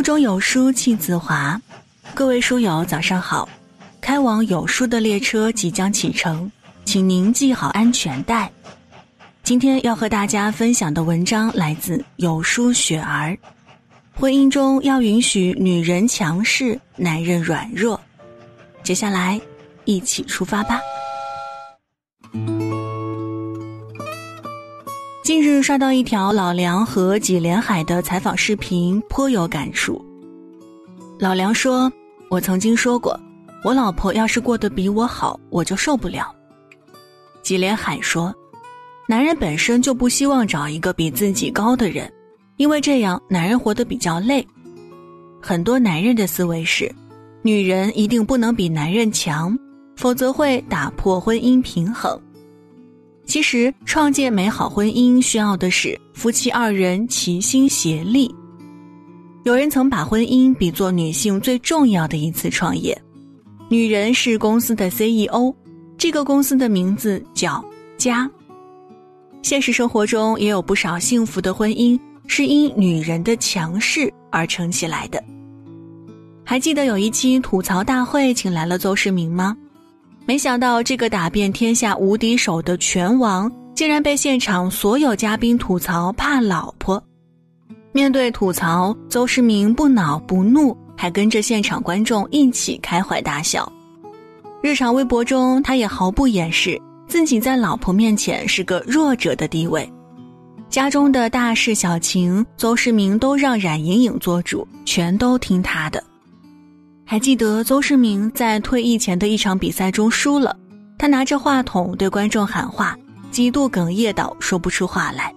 [0.00, 1.60] 腹中有书气自华，
[2.14, 3.46] 各位书友早上好。
[4.00, 6.50] 开往有书的列车即将启程，
[6.86, 8.50] 请您系好安全带。
[9.42, 13.36] 今天要和大家分享的文章来自有书雪儿。
[14.14, 18.00] 婚姻中要允许女人强势，男人软弱。
[18.82, 19.38] 接下来，
[19.84, 20.80] 一起出发吧。
[25.30, 30.04] 近日刷到一条老梁和纪连海的采访视频，颇有感触。
[31.20, 31.88] 老梁说
[32.28, 33.16] ：“我曾经说过，
[33.62, 36.34] 我老婆要是过得比我好，我就受不了。”
[37.44, 38.34] 纪连海说
[39.06, 42.12] ：“男人本身就不希望找一个比自己高的人，
[42.56, 44.44] 因为这样男人活得比较累。
[45.40, 46.92] 很多男人的思维是，
[47.42, 49.56] 女人一定不能比男人强，
[49.96, 52.20] 否则会打破婚姻平衡。”
[53.30, 58.28] 其实，创建美好婚姻需要的是夫妻二人齐心协力。
[59.44, 63.00] 有人曾把婚姻比作女性最重要的一次创业，
[63.68, 65.54] 女人是公司的 CEO，
[65.96, 67.64] 这个公司的名字叫
[67.96, 68.28] 家。
[69.42, 75.22] 现实生活中也有不少幸福的婚姻是因女人的强势而撑起来的。
[76.44, 79.56] 还记得有一期吐槽大会，请来了邹市明吗？
[80.30, 87.02] 没想到这个打遍天下无敌手的拳王，竟然被现场所有嘉宾吐槽怕老婆。
[87.90, 93.68] 面对吐槽，邹市明不恼不怒，还跟着现场观众一起开怀大笑。
[94.62, 99.92] 日常微博中，他也毫不掩饰自己在老婆面前是个弱者的地位。
[100.68, 106.00] 家中的大事小情，邹市明都让冉莹莹做主，全都听他的。
[107.10, 110.56] 还记得邹市明在退役前的一场比赛中输了，
[110.96, 112.96] 他拿着话筒对观众喊话，
[113.32, 115.34] 几度哽咽到说不出话来。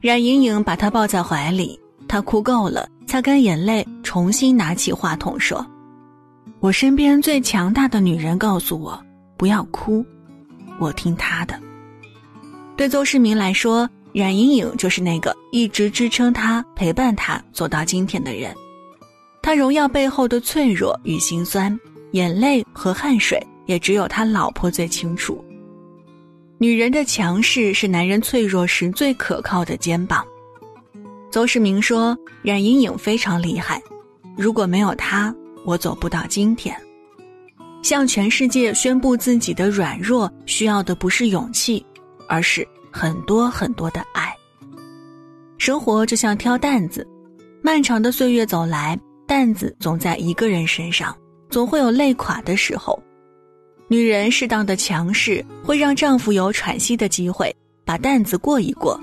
[0.00, 5.62] 冉莹莹把他抱在怀里，他哭够了，擦干眼泪，重新拿起话筒说
[6.60, 8.98] ：“我身边最强大的女人告诉我，
[9.36, 10.02] 不要哭，
[10.78, 11.60] 我听她的。”
[12.74, 18.54] 对邹市明来说，冉莹莹就是那个一直支撑他、陪伴他走到今天的人。
[19.44, 21.78] 他荣耀背后的脆弱与心酸，
[22.12, 25.44] 眼泪和汗水也只有他老婆最清楚。
[26.56, 30.24] 女人的强势是男人脆弱时最可靠的肩膀。
[31.30, 33.82] 邹市明说：“冉莹颖非常厉害，
[34.34, 35.34] 如果没有她，
[35.66, 36.74] 我走不到今天。”
[37.84, 41.84] 向全世界宣布自己的软弱，需要的不是勇气，
[42.26, 44.34] 而是很多很多的爱。
[45.58, 47.06] 生活就像挑担子，
[47.62, 48.98] 漫长的岁月走来。
[49.34, 51.12] 担子总在一个人身上，
[51.50, 52.96] 总会有累垮的时候。
[53.88, 57.52] 女人适当的强势，会让丈夫有喘息的机会，
[57.84, 58.98] 把担子过一过。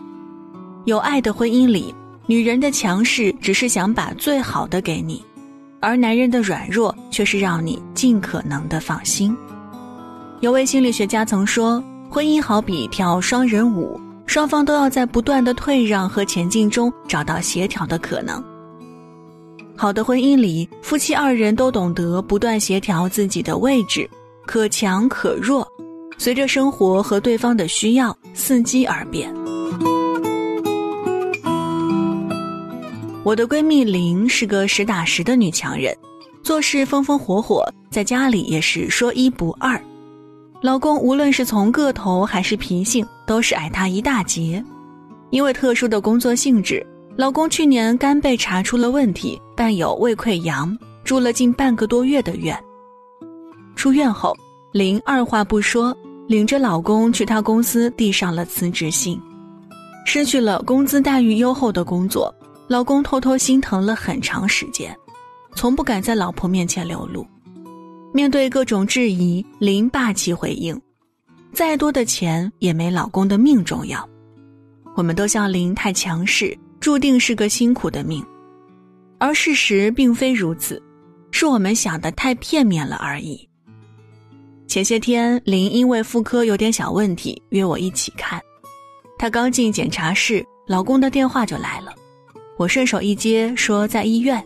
[0.86, 1.94] 有爱的婚姻里，
[2.28, 5.22] 女人的强势只是想把最好的给你，
[5.82, 9.36] 而男人的软弱却是让你尽可能的放心。
[10.40, 18.42] 有位心理学家曾说，婚姻好比跳双人舞，双方都要在不断的退让和前进中找到协调的可能。
[19.82, 24.08] 好的婚姻里，夫妻二人都懂得不断协调自己的位置，
[24.46, 25.68] 可强可弱，
[26.20, 29.34] 随着生活和对方的需要伺机而变。
[33.24, 35.98] 我的闺蜜林是个实打实的女强人，
[36.44, 39.82] 做事风风火火，在家里也是说一不二。
[40.62, 44.64] 老公无论是从个头还是脾性，都是矮她一大截。
[45.32, 46.86] 因为特殊的工作性质。
[47.22, 52.60] 老公去年肝被查出了问题，伴有胃溃疡，住了近半个多月的院。
[53.76, 54.36] 出院后，
[54.72, 55.96] 林二话不说，
[56.28, 59.22] 领着老公去他公司递上了辞职信。
[60.04, 62.34] 失去了工资待遇优厚的工作，
[62.68, 64.92] 老公偷偷心疼了很长时间，
[65.54, 67.24] 从不敢在老婆面前流露。
[68.12, 70.76] 面对各种质疑，林霸气回应
[71.54, 74.10] ：“再多的钱也没老公的命重要。”
[74.98, 76.58] 我们都笑林太强势。
[76.82, 78.26] 注定是个辛苦的命，
[79.20, 80.82] 而事实并非如此，
[81.30, 83.48] 是我们想的太片面了而已。
[84.68, 88.42] 前些天，林因为妇科有点小问题，约我一起看。
[89.20, 91.94] 她刚进检查室，老公的电话就来了，
[92.58, 94.44] 我顺手一接，说在医院。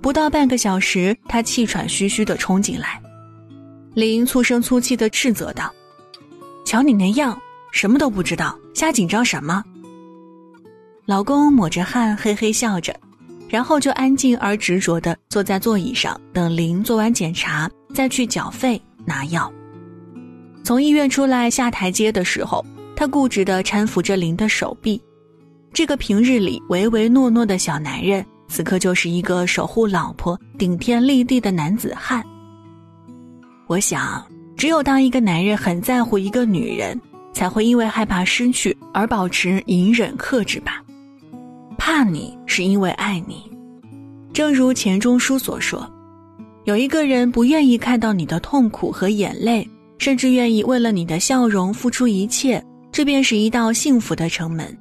[0.00, 2.98] 不到半个小时，她气喘吁吁的冲进来，
[3.92, 5.70] 林粗声粗气的斥责道
[6.64, 7.38] ：“瞧你那样，
[7.72, 9.62] 什么都不知道，瞎紧张什么？”
[11.08, 12.94] 老公抹着汗，嘿嘿笑着，
[13.48, 19.50] 然后就安静而执着地坐在座椅上，等林做完检查，再去缴费拿药。
[20.62, 22.62] 从医院出来下台阶的时候，
[22.94, 25.00] 他固执地搀扶着林的手臂。
[25.72, 32.22] 这个平日里唯唯诺诺的小男人，此刻就是一个守护老婆、顶天立地的男子汉。
[33.66, 34.22] 我想，
[34.58, 37.00] 只有当一个男人很在乎一个女人，
[37.32, 40.82] 才会因为害怕失去而保持隐忍克制吧。
[41.98, 43.42] 怕你是因为爱你，
[44.32, 45.84] 正如钱钟书所说，
[46.62, 49.68] 有一个人不愿意看到你的痛苦和眼泪，
[49.98, 54.78] 甚至愿意为了你的笑容付出一切，这便是一道幸福的城门。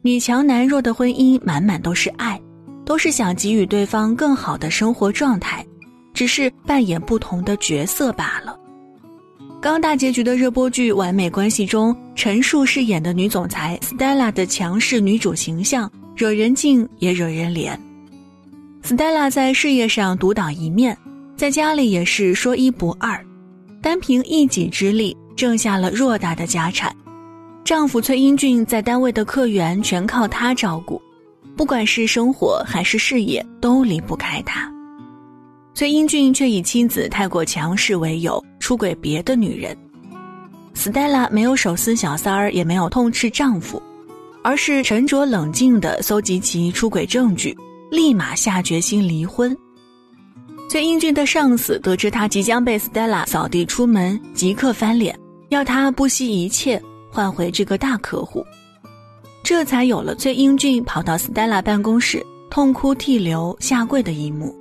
[0.00, 2.40] 女强男弱的婚姻，满满都是爱，
[2.86, 5.62] 都是想给予对方更好的生活状态，
[6.14, 8.58] 只是扮演不同的角色罢了。
[9.60, 17.76] 刚大结局的热播剧《完美关系》中，陈数饰演的女总裁 Stella 的强势女主形象，惹人敬也惹人怜。
[18.82, 20.96] Stella 在事业上独当一面，
[21.36, 23.24] 在家里也是说一不二，
[23.80, 26.94] 单凭一己之力挣下了偌大的家产。
[27.64, 31.00] 丈夫崔英俊在单位的客源全靠她照顾，
[31.56, 34.68] 不管是生活还是事业都离不开她。
[35.74, 39.76] 崔英俊却以妻子太过强势为由出轨别的女人。
[40.74, 43.80] Stella 没有手撕小三儿，也没有痛斥丈夫，
[44.42, 47.56] 而是沉着冷静地搜集其出轨证据，
[47.90, 49.56] 立马下决心离婚。
[50.68, 55.18] 崔英俊的上司得知他即将被 Stella 扫地出门，即刻翻脸，
[55.50, 56.80] 要他不惜一切。
[57.14, 58.42] 换回这个大客户，
[59.42, 64.56] 这才有了崔英俊跑到 Stella 办公室痛哭涕流下跪的一幕。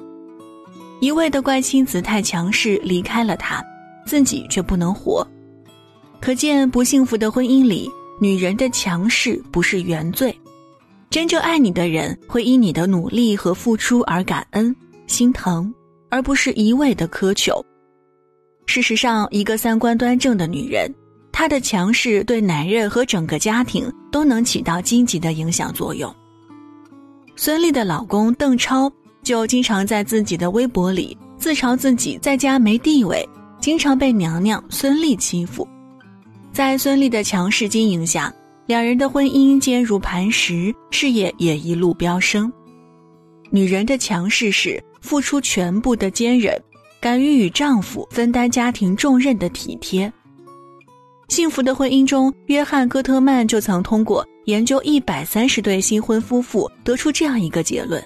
[1.00, 3.64] 一味的怪妻子太强势离开了他，
[4.06, 5.26] 自己却不能活。
[6.20, 7.90] 可见不幸福的婚姻里，
[8.22, 10.32] 女人的强势不是原罪。
[11.10, 14.74] 真正爱你的人会因你的努力和付出而感恩
[15.08, 15.74] 心疼，
[16.12, 17.66] 而不是一味的苛求。
[18.68, 20.88] 事实上，一个三观端正的女人。
[21.32, 26.14] 她的强势对男人和整个家庭都能起到积极的影响作用。
[27.36, 28.92] 孙俪的老公邓超
[29.24, 33.28] 就经常在自己的微博里自嘲自己在家没地位，
[33.60, 35.68] 经常被娘娘孙俪欺负。
[36.62, 38.32] 在孙俪的强势经营下，
[38.68, 42.54] 两人的婚姻坚如磐石，事业也一路飙升。
[43.50, 46.56] 女人的强势是付出全部的坚韧，
[47.02, 50.14] 敢于与丈夫分担家庭重任的体贴。
[51.30, 58.00] 幸福的婚姻中，约翰·戈特曼就曾通过研究一百三十对新婚夫妇，得出这样一个结论：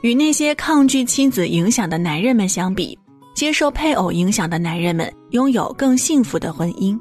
[0.00, 2.98] 与那些抗拒妻子影响的男人们相比，
[3.32, 6.98] 接受配偶影响的男人们拥有更幸福的婚姻，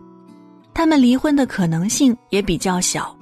[0.75, 3.15] 他们离婚的可能性也比较小。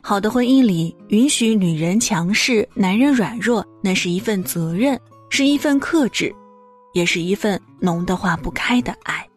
[0.00, 4.98] 好的婚姻里，允许女人强势，男人软弱，那是一份责任，
[5.30, 6.32] 是一份克制，
[6.92, 9.28] 也是一份浓得化不开的爱。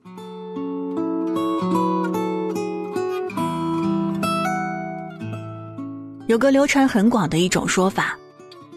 [6.27, 8.15] 有个流传很广的一种说法：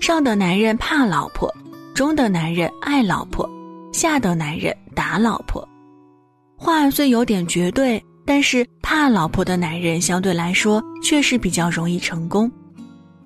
[0.00, 1.54] 上等男人怕老婆，
[1.94, 3.46] 中等男人爱老婆，
[3.93, 5.69] 下等男人打老婆。
[6.56, 8.02] 话虽有点绝对，
[8.32, 12.49] 但是怕老婆的男人相对来说确实比较容易成功。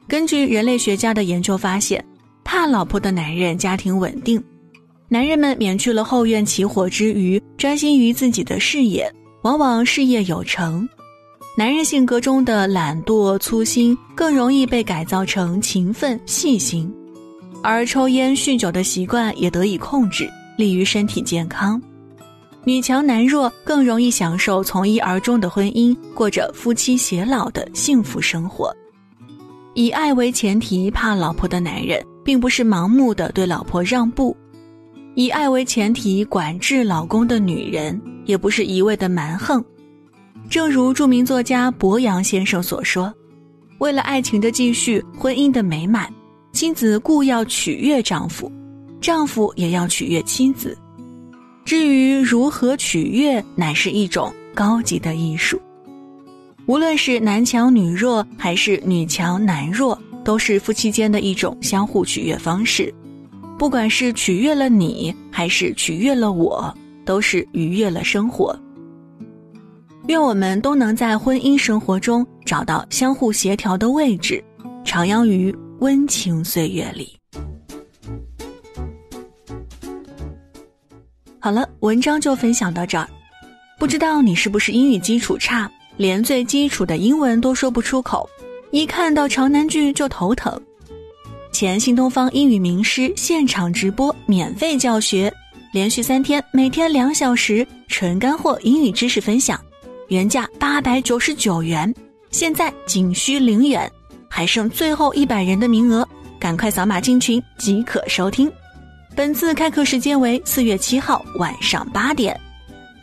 [0.08, 2.02] 根据人类学家的研究发现，
[2.42, 4.42] 怕老婆的男人家庭稳定，
[5.10, 9.06] 男人们免去了后院起火之余，专心于自己的事业，
[9.42, 10.88] 往往事业有成。
[11.54, 16.90] 男人性格中的懒惰、粗心更容易被改造成勤奋、细心，
[17.62, 21.78] 而抽烟、酗酒的习惯也得以控制，利于身体健康。
[22.66, 28.74] 女强男弱更容易享受从一而终的婚姻，过着夫妻偕老的幸福生活。
[29.74, 34.34] 以爱为前提怕老婆的男人，并不是盲目的对老婆让步；
[35.14, 39.62] 以爱为前提管制老公的女人，也不是一味的蛮横。
[40.48, 43.12] 正如著名作家博洋先生所说
[43.78, 46.10] ：“为了爱情的继续，婚姻的美满，
[46.52, 48.50] 妻子固要取悦丈夫，
[49.02, 50.74] 丈夫也要取悦妻子。
[51.64, 55.60] 至于如何取悦，乃是一种高级的艺术。
[56.66, 62.92] 无论是男强女弱，还是女强男弱，都是夫妻间的一种相互取悦方式。
[63.58, 68.58] 不管是取悦了你，还是取悦了我，都是愉悦了生活。”
[70.08, 74.42] 愿我们都能在婚姻生活中找到相互协调的位置，
[74.84, 77.16] 徜徉于温情岁月里。
[81.44, 83.06] 好了，文章就分享到这儿。
[83.78, 88.26] 不知道你是不是英语基础差，连最基础的英文都说不出口，
[88.70, 90.58] 一看到长难句就头疼。
[91.52, 95.30] 前新东方英语名师现场直播免费教学，
[95.70, 99.60] 连续三天，每天两小时，纯干货英语知识分享。
[100.08, 101.94] 原价八百九十九元，
[102.30, 103.92] 现在仅需零元，
[104.30, 106.08] 还剩最后一百人的名额，
[106.40, 108.50] 赶快扫码进群即可收听。
[109.16, 112.38] 本次开课时间为四月七号晚上八点，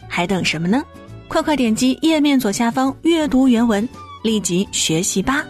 [0.10, 0.84] 还等什么呢？
[1.30, 3.88] 快快点击页面左下方阅读原文，
[4.22, 5.46] 立即学习吧！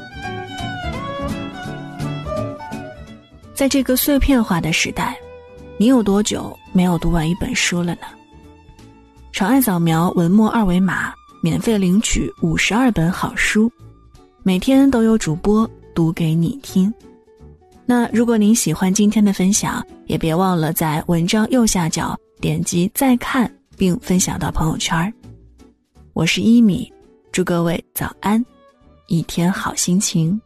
[3.55, 5.17] 在这个碎片化的时代，
[5.79, 8.01] 你有多久没有读完一本书了呢？
[9.31, 13.71] 长按扫描文末二维码，免费领取五十二本好书，
[14.43, 16.93] 每天都有主播读给你听。
[17.93, 25.13] 那如果您喜欢今天的分享，也别忘了在文章右下角点击再看，并分享到朋友圈。
[26.13, 26.89] 我是一米，
[27.33, 28.41] 祝各位早安，
[29.07, 30.39] 一天好心情。